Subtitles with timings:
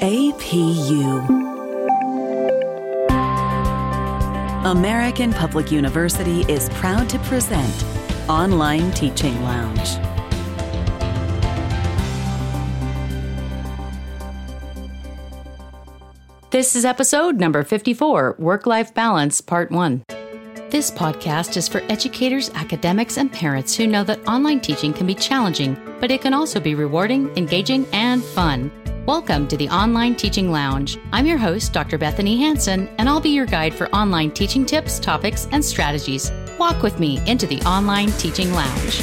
[0.00, 1.26] APU.
[4.64, 7.84] American Public University is proud to present
[8.28, 9.96] Online Teaching Lounge.
[16.50, 20.04] This is episode number 54 Work Life Balance, Part 1.
[20.70, 25.14] This podcast is for educators, academics, and parents who know that online teaching can be
[25.16, 28.70] challenging, but it can also be rewarding, engaging, and fun.
[29.08, 30.98] Welcome to the Online Teaching Lounge.
[31.14, 31.96] I'm your host, Dr.
[31.96, 36.30] Bethanie Hansen, and I'll be your guide for online teaching tips, topics, and strategies.
[36.58, 39.02] Walk with me into the Online Teaching Lounge.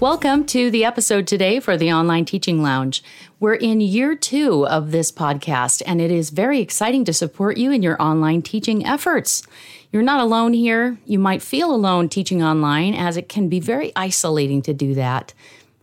[0.00, 3.02] Welcome to the episode today for the Online Teaching Lounge.
[3.40, 7.72] We're in year two of this podcast, and it is very exciting to support you
[7.72, 9.44] in your online teaching efforts.
[9.90, 10.98] You're not alone here.
[11.06, 15.32] You might feel alone teaching online, as it can be very isolating to do that.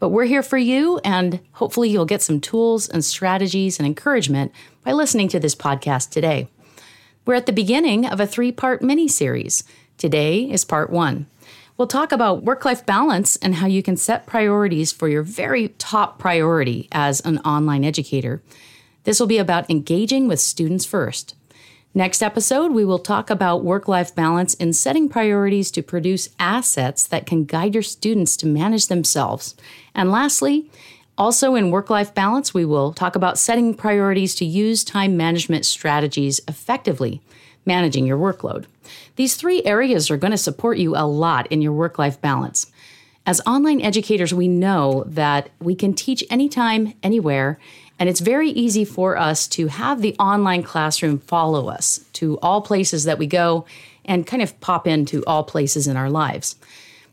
[0.05, 4.51] But we're here for you, and hopefully, you'll get some tools and strategies and encouragement
[4.83, 6.47] by listening to this podcast today.
[7.25, 9.63] We're at the beginning of a three part mini series.
[9.97, 11.25] Today is part one.
[11.75, 15.69] We'll talk about work life balance and how you can set priorities for your very
[15.79, 18.43] top priority as an online educator.
[19.05, 21.33] This will be about engaging with students first.
[21.97, 27.07] Next episode, we will talk about work life balance and setting priorities to produce assets
[27.07, 29.55] that can guide your students to manage themselves.
[29.93, 30.69] And lastly,
[31.17, 35.65] also in work life balance, we will talk about setting priorities to use time management
[35.65, 37.21] strategies effectively,
[37.65, 38.65] managing your workload.
[39.15, 42.69] These three areas are going to support you a lot in your work life balance.
[43.25, 47.57] As online educators, we know that we can teach anytime, anywhere,
[47.99, 52.61] and it's very easy for us to have the online classroom follow us to all
[52.61, 53.65] places that we go
[54.03, 56.55] and kind of pop into all places in our lives.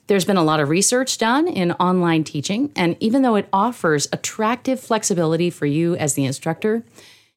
[0.08, 4.08] There's been a lot of research done in online teaching, and even though it offers
[4.12, 6.84] attractive flexibility for you as the instructor,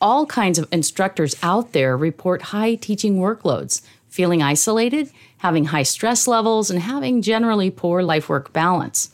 [0.01, 6.27] all kinds of instructors out there report high teaching workloads, feeling isolated, having high stress
[6.27, 9.11] levels, and having generally poor life work balance.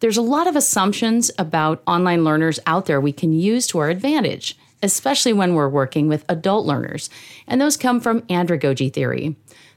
[0.00, 3.90] There's a lot of assumptions about online learners out there we can use to our
[3.90, 7.10] advantage, especially when we're working with adult learners,
[7.48, 9.34] and those come from andragogy theory.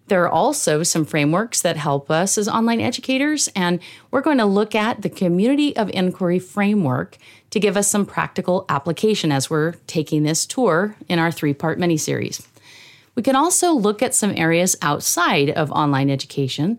[0.07, 3.79] There are also some frameworks that help us as online educators, and
[4.11, 7.17] we're going to look at the Community of Inquiry framework
[7.49, 11.79] to give us some practical application as we're taking this tour in our three part
[11.79, 12.47] mini series.
[13.15, 16.77] We can also look at some areas outside of online education,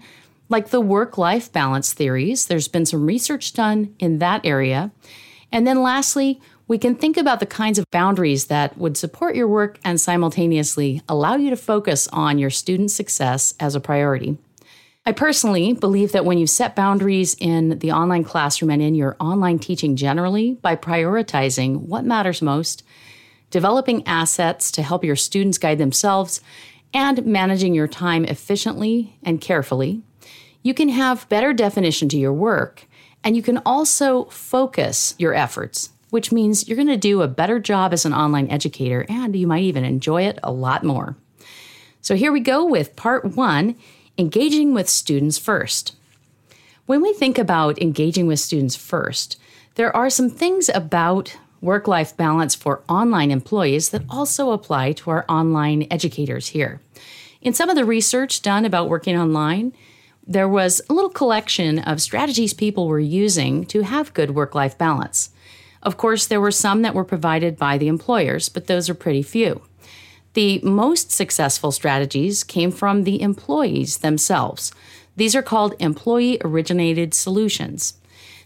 [0.52, 2.46] like the work life balance theories.
[2.46, 4.92] There's been some research done in that area.
[5.50, 9.48] And then lastly, we can think about the kinds of boundaries that would support your
[9.48, 14.38] work and simultaneously allow you to focus on your student success as a priority.
[15.04, 19.16] I personally believe that when you set boundaries in the online classroom and in your
[19.19, 22.84] online teaching generally by prioritizing what matters most,
[23.50, 26.40] developing assets to help your students guide themselves,
[26.94, 30.02] and managing your time efficiently and carefully,
[30.62, 32.87] you can have better definition to your work
[33.25, 37.59] and you can also focus your efforts, which means you're going to do a better
[37.59, 41.17] job as an online educator and you might even enjoy it a lot more.
[42.00, 43.77] So here we go with part one
[44.19, 45.95] engaging with students first.
[46.87, 49.39] When we think about engaging with students first,
[49.77, 55.11] there are some things about work life balance for online employees that also apply to
[55.11, 56.81] our online educators here.
[57.41, 59.73] In some of the research done about working online,
[60.27, 64.78] there was a little collection of strategies people were using to have good work life
[64.78, 65.31] balance.
[65.83, 69.22] Of course, there were some that were provided by the employers, but those are pretty
[69.22, 69.62] few.
[70.34, 74.72] The most successful strategies came from the employees themselves.
[75.16, 77.94] These are called employee originated solutions.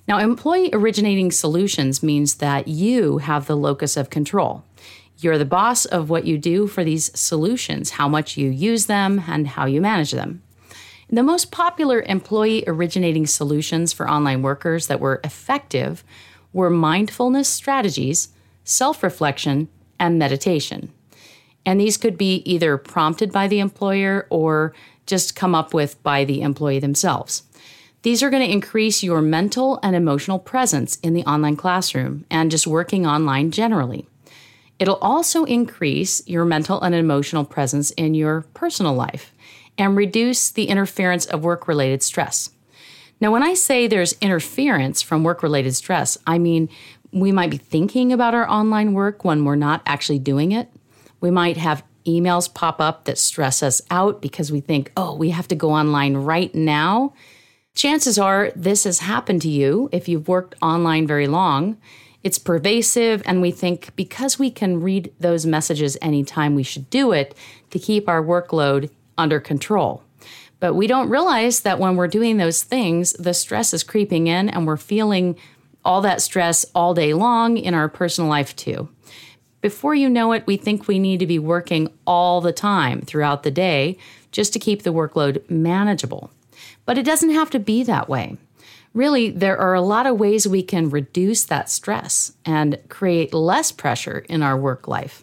[0.09, 4.65] Now, employee originating solutions means that you have the locus of control.
[5.19, 9.23] You're the boss of what you do for these solutions, how much you use them,
[9.27, 10.43] and how you manage them.
[11.09, 16.03] The most popular employee originating solutions for online workers that were effective
[16.53, 18.31] were mindfulness strategies,
[18.65, 19.69] self reflection,
[20.01, 20.93] and meditation.
[21.65, 24.75] And these could be either prompted by the employer or
[25.07, 27.45] just come up with by the employee themselves.
[28.03, 32.51] These are going to increase your mental and emotional presence in the online classroom and
[32.51, 34.09] just working online generally.
[34.79, 39.33] It'll also increase your mental and emotional presence in your personal life
[39.79, 42.51] and reduce the interference of work related stress.
[43.21, 46.69] Now, when I say there's interference from work related stress, I mean
[47.13, 50.71] we might be thinking about our online work when we're not actually doing it.
[51.21, 55.31] We might have emails pop up that stress us out because we think, oh, we
[55.31, 57.15] have to go online right now.
[57.75, 61.79] Chances are this has happened to you if you've worked online very long.
[62.23, 67.13] It's pervasive, and we think because we can read those messages anytime, we should do
[67.13, 67.37] it
[67.71, 70.03] to keep our workload under control.
[70.59, 74.49] But we don't realize that when we're doing those things, the stress is creeping in
[74.49, 75.37] and we're feeling
[75.85, 78.89] all that stress all day long in our personal life too.
[79.61, 83.43] Before you know it, we think we need to be working all the time throughout
[83.43, 83.99] the day
[84.33, 86.31] just to keep the workload manageable.
[86.85, 88.37] But it doesn't have to be that way.
[88.95, 93.71] Really, there are a lot of ways we can reduce that stress and create less
[93.73, 95.23] pressure in our work life.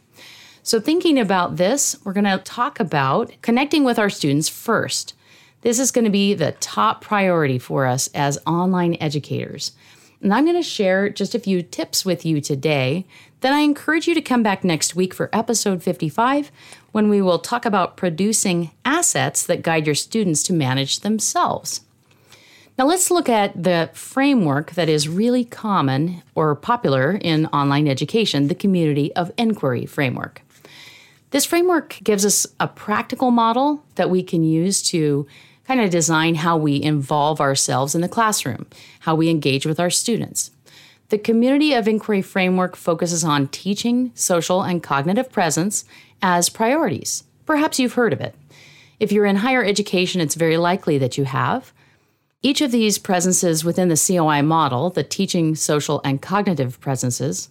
[0.65, 5.13] So, thinking about this, we're going to talk about connecting with our students first.
[5.59, 9.73] This is going to be the top priority for us as online educators.
[10.21, 13.05] And I'm going to share just a few tips with you today.
[13.41, 16.49] Then I encourage you to come back next week for episode 55
[16.93, 21.81] when we will talk about producing assets that guide your students to manage themselves.
[22.77, 28.47] Now, let's look at the framework that is really common or popular in online education
[28.47, 30.41] the community of inquiry framework.
[31.33, 35.25] This framework gives us a practical model that we can use to
[35.67, 38.67] kind of design how we involve ourselves in the classroom,
[38.99, 40.51] how we engage with our students.
[41.09, 45.85] The Community of Inquiry framework focuses on teaching, social, and cognitive presence
[46.21, 47.23] as priorities.
[47.47, 48.35] Perhaps you've heard of it.
[48.99, 51.73] If you're in higher education, it's very likely that you have.
[52.43, 57.49] Each of these presences within the COI model, the teaching, social, and cognitive presences,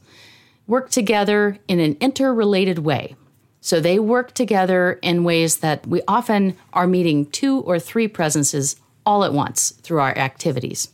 [0.69, 3.17] work together in an interrelated way.
[3.65, 8.75] So they work together in ways that we often are meeting two or three presences
[9.07, 10.89] all at once through our activities.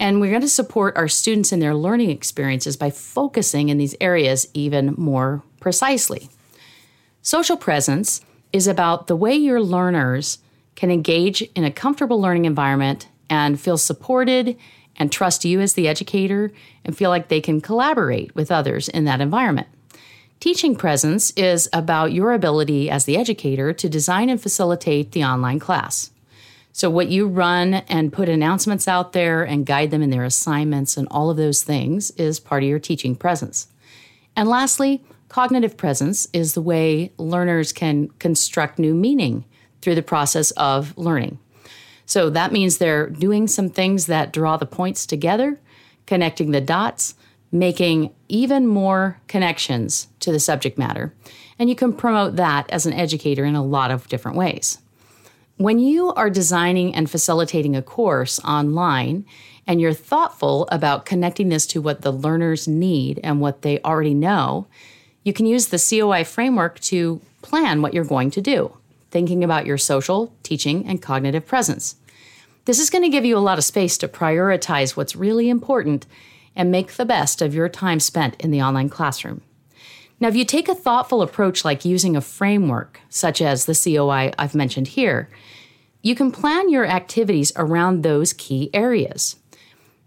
[0.00, 3.94] And we're going to support our students in their learning experiences by focusing in these
[4.00, 6.28] areas even more precisely.
[7.22, 8.20] Social presence
[8.52, 10.38] is about the way your learners
[10.74, 14.56] can engage in a comfortable learning environment and feel supported
[14.96, 16.50] and trust you as the educator
[16.84, 19.68] and feel like they can collaborate with others in that environment.
[20.42, 25.60] Teaching presence is about your ability as the educator to design and facilitate the online
[25.60, 26.10] class.
[26.72, 30.96] So, what you run and put announcements out there and guide them in their assignments
[30.96, 33.68] and all of those things is part of your teaching presence.
[34.34, 39.44] And lastly, cognitive presence is the way learners can construct new meaning
[39.80, 41.38] through the process of learning.
[42.04, 45.60] So, that means they're doing some things that draw the points together,
[46.04, 47.14] connecting the dots,
[47.52, 51.14] making even more connections to the subject matter.
[51.58, 54.78] And you can promote that as an educator in a lot of different ways.
[55.58, 59.26] When you are designing and facilitating a course online,
[59.66, 64.14] and you're thoughtful about connecting this to what the learners need and what they already
[64.14, 64.66] know,
[65.22, 68.76] you can use the COI framework to plan what you're going to do,
[69.10, 71.96] thinking about your social, teaching, and cognitive presence.
[72.64, 76.06] This is going to give you a lot of space to prioritize what's really important
[76.54, 79.42] and make the best of your time spent in the online classroom.
[80.20, 84.32] Now, if you take a thoughtful approach like using a framework, such as the COI
[84.38, 85.28] I've mentioned here,
[86.02, 89.36] you can plan your activities around those key areas.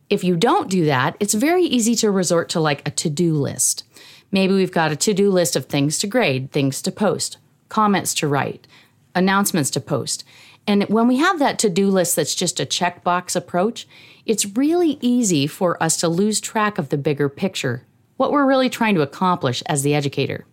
[0.09, 3.33] If you don't do that, it's very easy to resort to like a to do
[3.33, 3.83] list.
[4.31, 7.37] Maybe we've got a to do list of things to grade, things to post,
[7.69, 8.67] comments to write,
[9.15, 10.23] announcements to post.
[10.67, 13.87] And when we have that to do list that's just a checkbox approach,
[14.25, 17.83] it's really easy for us to lose track of the bigger picture,
[18.17, 20.45] what we're really trying to accomplish as the educator.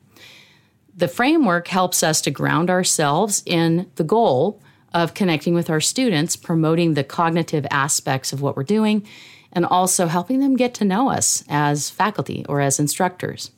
[0.94, 4.60] The framework helps us to ground ourselves in the goal
[4.92, 9.06] of connecting with our students, promoting the cognitive aspects of what we're doing,
[9.52, 13.50] and also helping them get to know us as faculty or as instructors.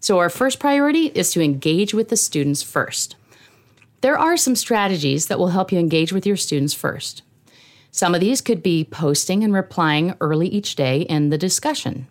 [0.00, 3.16] So, our first priority is to engage with the students first.
[4.00, 7.22] There are some strategies that will help you engage with your students first.
[7.94, 12.08] Some of these could be posting and replying early each day in the discussion.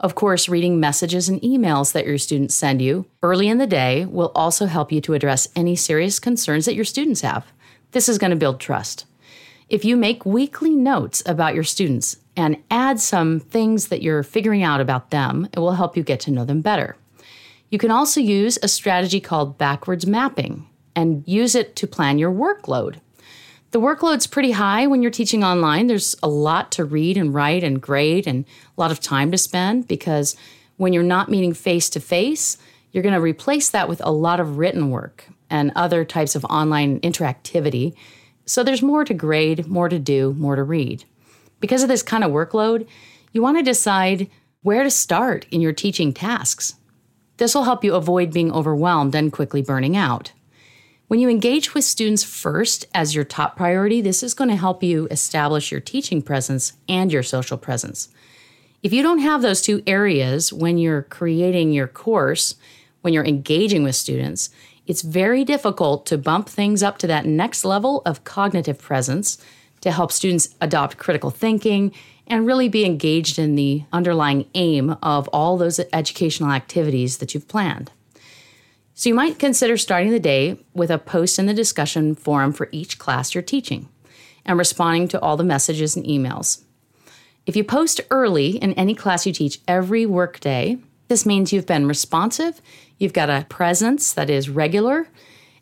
[0.00, 4.04] Of course, reading messages and emails that your students send you early in the day
[4.04, 7.46] will also help you to address any serious concerns that your students have.
[7.92, 9.06] This is going to build trust.
[9.68, 14.64] If you make weekly notes about your students and add some things that you're figuring
[14.64, 16.96] out about them, it will help you get to know them better.
[17.70, 22.32] You can also use a strategy called backwards mapping and use it to plan your
[22.32, 22.96] workload.
[23.72, 25.86] The workload's pretty high when you're teaching online.
[25.86, 28.44] There's a lot to read and write and grade and
[28.76, 30.36] a lot of time to spend because
[30.76, 32.58] when you're not meeting face to face,
[32.90, 36.44] you're going to replace that with a lot of written work and other types of
[36.44, 37.94] online interactivity.
[38.44, 41.06] So there's more to grade, more to do, more to read.
[41.58, 42.86] Because of this kind of workload,
[43.32, 44.28] you want to decide
[44.60, 46.74] where to start in your teaching tasks.
[47.38, 50.32] This will help you avoid being overwhelmed and quickly burning out.
[51.12, 54.82] When you engage with students first as your top priority, this is going to help
[54.82, 58.08] you establish your teaching presence and your social presence.
[58.82, 62.54] If you don't have those two areas when you're creating your course,
[63.02, 64.48] when you're engaging with students,
[64.86, 69.36] it's very difficult to bump things up to that next level of cognitive presence
[69.82, 71.92] to help students adopt critical thinking
[72.26, 77.48] and really be engaged in the underlying aim of all those educational activities that you've
[77.48, 77.90] planned.
[79.02, 82.68] So you might consider starting the day with a post in the discussion forum for
[82.70, 83.88] each class you're teaching
[84.46, 86.62] and responding to all the messages and emails.
[87.44, 90.78] If you post early in any class you teach every workday,
[91.08, 92.62] this means you've been responsive,
[92.96, 95.08] you've got a presence that is regular,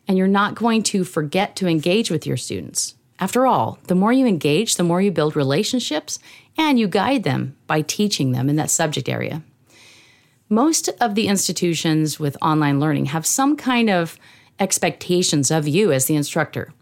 [0.07, 2.93] and you're not going to forget to engage with your students.
[3.19, 6.19] After all, the more you engage, the more you build relationships
[6.59, 9.41] and you guide them by teaching them in that subject area.
[10.51, 14.17] Most of the institutions with online learning have some kind of
[14.59, 16.73] expectations of you as the instructor.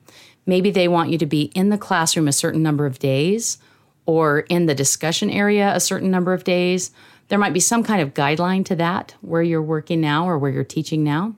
[0.47, 3.59] Maybe they want you to be in the classroom a certain number of days,
[4.07, 6.89] or in the discussion area a certain number of days.
[7.27, 10.49] There might be some kind of guideline to that where you're working now or where
[10.49, 11.35] you're teaching now.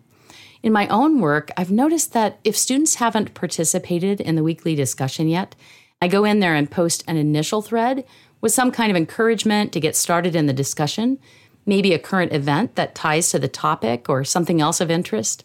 [0.63, 5.27] In my own work, I've noticed that if students haven't participated in the weekly discussion
[5.27, 5.53] yet,
[6.01, 8.05] I go in there and post an initial thread
[8.39, 11.19] with some kind of encouragement to get started in the discussion,
[11.65, 15.43] maybe a current event that ties to the topic or something else of interest.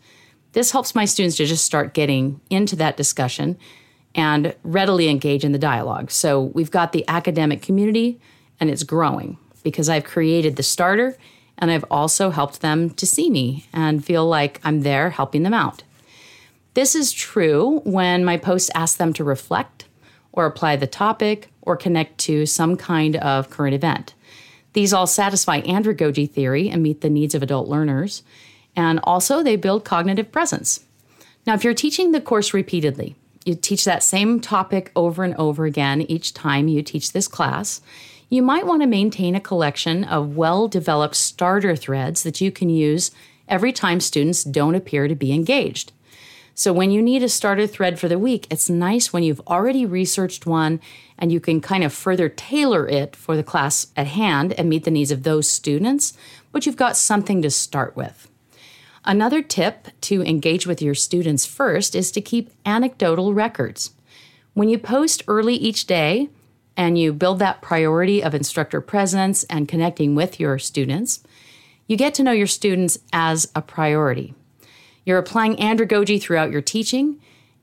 [0.53, 3.59] This helps my students to just start getting into that discussion
[4.15, 6.11] and readily engage in the dialogue.
[6.11, 8.19] So we've got the academic community
[8.59, 11.17] and it's growing because I've created the starter
[11.59, 15.55] and I've also helped them to see me and feel like I'm there helping them
[15.55, 15.83] out.
[16.75, 19.87] This is true when my posts ask them to reflect
[20.33, 24.15] or apply the topic or connect to some kind of current event.
[24.77, 28.23] These all satisfy andragogy theory and meet the needs of adult learners,
[28.77, 30.81] and also they build cognitive presence.
[31.47, 33.17] Now, if you're teaching the course repeatedly,
[33.47, 37.81] you teach that same topic over and over again each time you teach this class,
[38.29, 42.69] you might want to maintain a collection of well developed starter threads that you can
[42.69, 43.11] use
[43.49, 45.93] every time students don't appear to be engaged.
[46.59, 49.85] So, when you need a starter thread for the week, it's nice when you've already
[49.85, 50.81] researched one
[51.19, 54.85] and you can kind of further tailor it for the class at hand and meet
[54.85, 56.15] the needs of those students,
[56.53, 58.31] but you've got something to start with.
[59.05, 63.91] Another tip to engage with your students first is to keep anecdotal records.
[64.55, 66.31] When you post early each day
[66.75, 71.23] and you build that priority of instructor presence and connecting with your students,
[71.87, 74.33] you get to know your students as a priority.
[75.07, 77.19] You're applying andragogy throughout your teaching,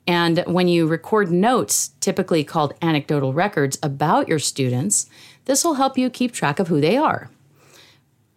[0.08, 5.08] and when you record notes, typically called anecdotal records, about your students,
[5.46, 7.30] this will help you keep track of who they are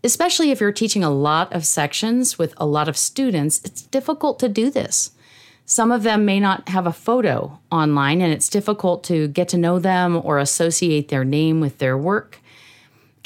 [0.07, 4.39] especially if you're teaching a lot of sections with a lot of students, it's difficult
[4.39, 5.11] to do this.
[5.65, 9.59] Some of them may not have a photo online, and it's difficult to get to
[9.59, 12.39] know them or associate their name with their work.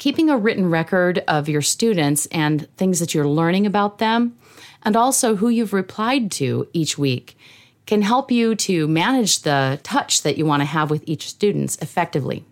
[0.01, 4.35] Keeping a written record of your students and things that you're learning about them,
[4.81, 7.37] and also who you've replied to each week,
[7.85, 11.79] can help you to manage the touch that you want to have with each student
[11.83, 12.43] effectively.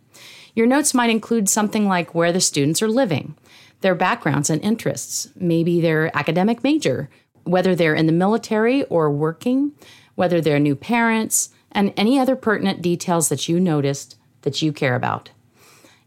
[0.53, 3.35] Your notes might include something like where the students are living,
[3.81, 7.09] their backgrounds and interests, maybe their academic major,
[7.45, 9.71] whether they're in the military or working,
[10.13, 14.93] whether they're new parents, and any other pertinent details that you noticed that you care
[14.93, 15.31] about.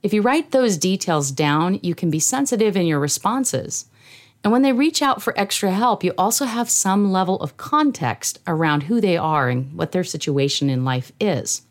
[0.02, 3.86] If you write those details down, you can be sensitive in your responses.
[4.42, 8.40] And when they reach out for extra help, you also have some level of context
[8.46, 11.62] around who they are and what their situation in life is.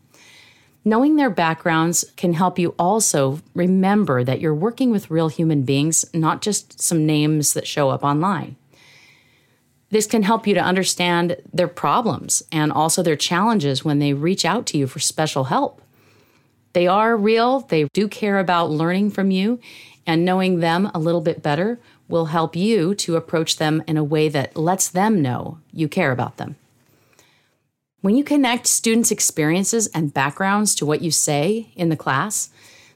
[0.86, 6.06] Knowing their backgrounds can help you also remember that you're working with real human beings,
[6.14, 8.56] not just some names that show up online.
[9.90, 14.46] This can help you to understand their problems and also their challenges when they reach
[14.46, 15.82] out to you for special help.
[16.74, 19.60] They are real, they do care about learning from you,
[20.06, 24.04] and knowing them a little bit better will help you to approach them in a
[24.04, 26.56] way that lets them know you care about them.
[28.02, 32.50] When you connect students' experiences and backgrounds to what you say in the class,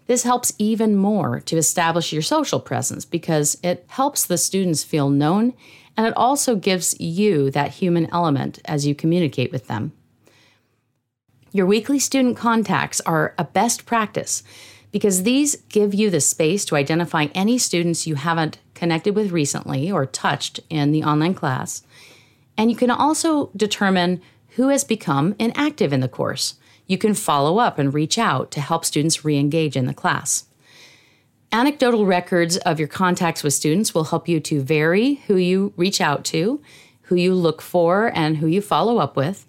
[0.08, 5.10] this helps even more to establish your social presence because it helps the students feel
[5.10, 5.54] known
[5.98, 9.94] and it also gives you that human element as you communicate with them.
[11.56, 14.44] Your weekly student contacts are a best practice
[14.92, 19.90] because these give you the space to identify any students you haven't connected with recently
[19.90, 21.82] or touched in the online class.
[22.58, 24.22] And you can also determine
[24.58, 26.56] who has become inactive in the course.
[26.88, 30.48] You can follow up and reach out to help students re engage in the class.
[31.54, 36.02] Anecdotal records of your contacts with students will help you to vary who you reach
[36.02, 36.62] out to,
[37.04, 39.46] who you look for, and who you follow up with.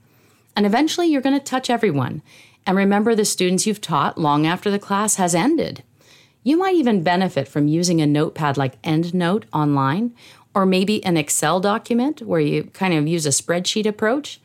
[0.56, 2.22] And eventually, you're going to touch everyone
[2.66, 5.84] and remember the students you've taught long after the class has ended.
[6.42, 10.14] You might even benefit from using a notepad like EndNote online,
[10.54, 14.40] or maybe an Excel document where you kind of use a spreadsheet approach.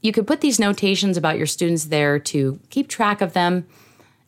[0.00, 3.66] You could put these notations about your students there to keep track of them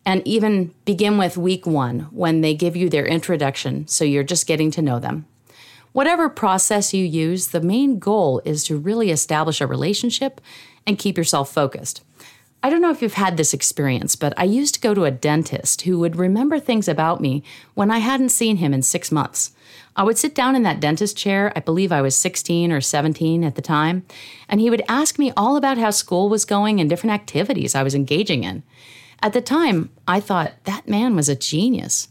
[0.05, 4.47] and even begin with week one when they give you their introduction, so you're just
[4.47, 5.27] getting to know them.
[5.93, 10.41] Whatever process you use, the main goal is to really establish a relationship
[10.87, 12.03] and keep yourself focused.
[12.63, 15.11] I don't know if you've had this experience, but I used to go to a
[15.11, 19.53] dentist who would remember things about me when I hadn't seen him in six months.
[19.95, 23.45] I would sit down in that dentist chair, I believe I was 16 or 17
[23.45, 24.05] at the time,
[24.49, 27.83] and he would ask me all about how school was going and different activities I
[27.83, 28.63] was engaging in.
[29.23, 32.09] At the time, I thought that man was a genius.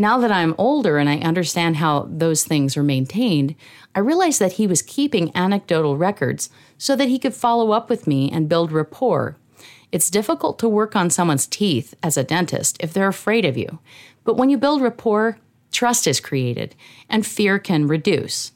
[0.00, 3.54] Now that I'm older and I understand how those things are maintained,
[3.94, 8.06] I realize that he was keeping anecdotal records so that he could follow up with
[8.06, 9.36] me and build rapport
[9.92, 13.80] it's difficult to work on someone's teeth as a dentist if they're afraid of you.
[14.24, 15.38] But when you build rapport,
[15.72, 16.74] trust is created
[17.08, 18.52] and fear can reduce.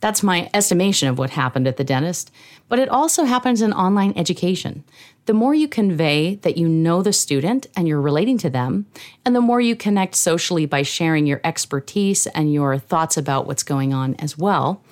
[0.00, 2.30] That's my estimation of what happened at the dentist,
[2.68, 4.84] but it also happens in online education.
[5.26, 8.86] The more you convey that you know the student and you're relating to them,
[9.24, 13.62] and the more you connect socially by sharing your expertise and your thoughts about what's
[13.62, 14.82] going on as well,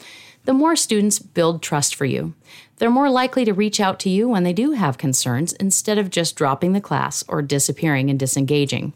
[0.45, 2.35] the more students build trust for you.
[2.77, 6.11] They're more likely to reach out to you when they do have concerns instead of
[6.11, 8.93] just dropping the class or disappearing and disengaging.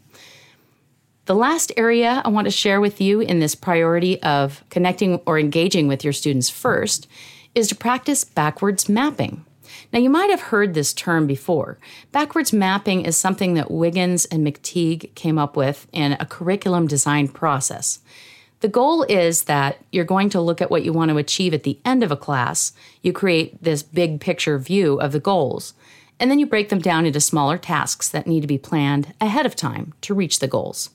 [1.31, 5.39] The last area I want to share with you in this priority of connecting or
[5.39, 7.07] engaging with your students first
[7.55, 9.45] is to practice backwards mapping.
[9.93, 11.79] Now, you might have heard this term before.
[12.11, 17.29] Backwards mapping is something that Wiggins and McTighe came up with in a curriculum design
[17.29, 18.01] process.
[18.59, 21.63] The goal is that you're going to look at what you want to achieve at
[21.63, 22.73] the end of a class.
[23.03, 25.75] You create this big picture view of the goals,
[26.19, 29.47] and then you break them down into smaller tasks that need to be planned ahead
[29.47, 30.91] of time to reach the goals.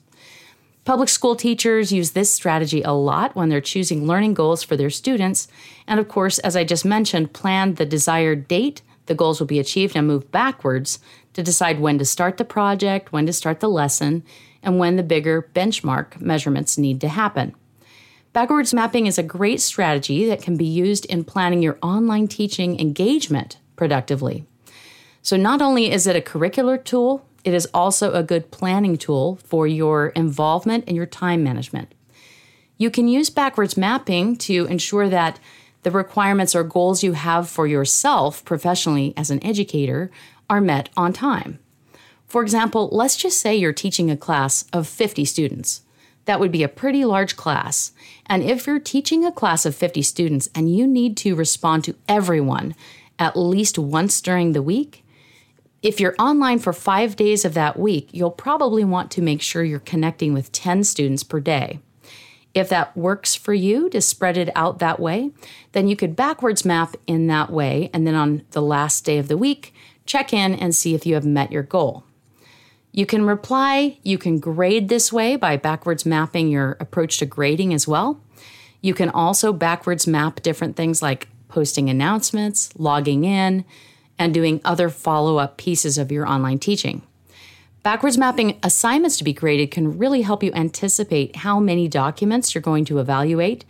[0.86, 4.88] Public school teachers use this strategy a lot when they're choosing learning goals for their
[4.88, 5.48] students.
[5.88, 9.58] And of course, as I just mentioned, plan the desired date the goals will be
[9.58, 11.00] achieved and move backwards
[11.32, 14.24] to decide when to start the project, when to start the lesson,
[14.62, 17.54] and when the bigger benchmark measurements need to happen.
[18.32, 22.78] Backwards mapping is a great strategy that can be used in planning your online teaching
[22.78, 24.44] engagement productively.
[25.22, 29.38] So, not only is it a curricular tool, it is also a good planning tool
[29.44, 31.94] for your involvement and your time management.
[32.76, 35.38] You can use backwards mapping to ensure that
[35.84, 40.10] the requirements or goals you have for yourself professionally as an educator
[40.50, 41.60] are met on time.
[42.26, 45.82] For example, let's just say you're teaching a class of 50 students.
[46.24, 47.92] That would be a pretty large class.
[48.26, 51.94] And if you're teaching a class of 50 students and you need to respond to
[52.08, 52.74] everyone
[53.20, 55.04] at least once during the week,
[55.86, 59.62] if you're online for five days of that week, you'll probably want to make sure
[59.62, 61.78] you're connecting with 10 students per day.
[62.54, 65.30] If that works for you to spread it out that way,
[65.72, 67.88] then you could backwards map in that way.
[67.92, 69.72] And then on the last day of the week,
[70.06, 72.02] check in and see if you have met your goal.
[72.90, 77.72] You can reply, you can grade this way by backwards mapping your approach to grading
[77.72, 78.20] as well.
[78.80, 83.64] You can also backwards map different things like posting announcements, logging in,
[84.18, 87.02] and doing other follow up pieces of your online teaching.
[87.82, 92.62] Backwards mapping assignments to be graded can really help you anticipate how many documents you're
[92.62, 93.64] going to evaluate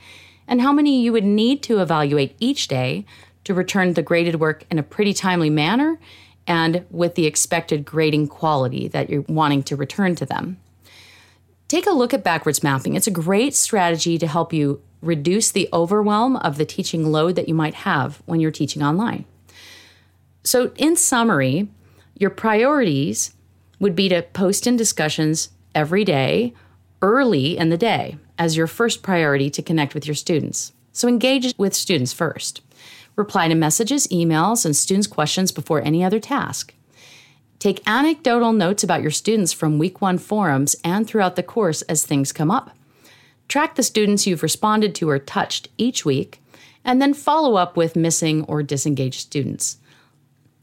[0.48, 3.04] and how many you would need to evaluate each day
[3.44, 5.98] to return the graded work in a pretty timely manner
[6.46, 10.56] and with the expected grading quality that you're wanting to return to them.
[11.68, 12.94] Take a look at backwards mapping.
[12.94, 17.48] It's a great strategy to help you reduce the overwhelm of the teaching load that
[17.48, 19.24] you might have when you're teaching online.
[20.46, 21.68] So, in summary,
[22.14, 23.34] your priorities
[23.80, 26.54] would be to post in discussions every day,
[27.02, 30.72] early in the day, as your first priority to connect with your students.
[30.92, 32.60] So, engage with students first.
[33.16, 36.72] Reply to messages, emails, and students' questions before any other task.
[37.58, 42.06] Take anecdotal notes about your students from week one forums and throughout the course as
[42.06, 42.70] things come up.
[43.48, 46.40] Track the students you've responded to or touched each week,
[46.84, 49.78] and then follow up with missing or disengaged students.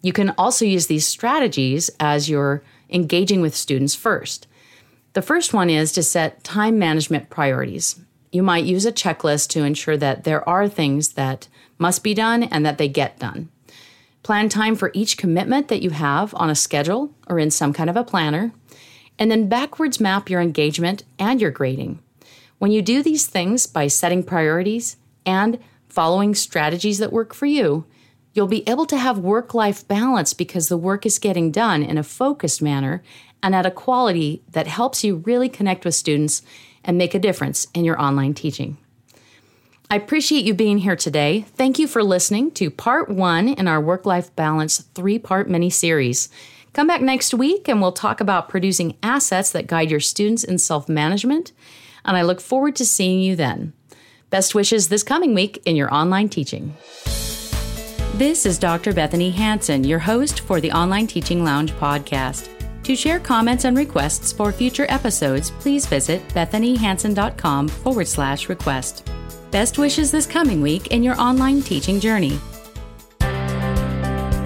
[0.04, 4.46] You can also use these strategies as you're engaging with students first.
[5.13, 8.00] The first one is to set time management priorities.
[8.32, 12.44] You might use a checklist to ensure that there are things that must be done
[12.44, 13.50] and that they get done.
[14.24, 17.89] Plan time for each commitment that you have on a schedule or in some kind
[17.89, 18.52] of a planner,
[19.18, 22.00] and then backwards map your engagement and your grading.
[22.58, 27.86] When you do these things by setting priorities and following strategies that work for you,
[28.34, 31.98] you'll be able to have work life balance because the work is getting done in
[31.98, 33.04] a focused manner
[33.41, 36.41] and at a quality that helps you really connect with students
[36.84, 38.78] and make a difference in your online teaching.
[39.89, 41.46] I appreciate you being here today.
[41.56, 45.69] Thank you for listening to part one in our work life balance three part mini
[45.69, 46.30] series.
[46.74, 50.58] Come back next week and we'll talk about producing assets that guide your students in
[50.58, 51.52] self management.
[52.06, 53.74] And I look forward to seeing you then.
[54.32, 56.76] Best wishes this coming week in your online teaching.
[58.24, 58.94] This is Dr.
[58.94, 62.48] Bethanie Hansen, your host for the Online Teaching Lounge podcast.
[62.84, 69.12] To share comments and requests for future episodes, please visit bethaniehansen.com forward slash request.
[69.52, 72.40] Best wishes this coming week in your online teaching journey.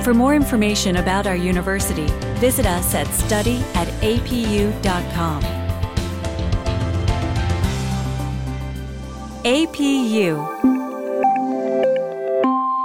[0.01, 2.07] For more information about our university,
[2.39, 5.43] visit us at study at apu.com.
[9.43, 10.56] APU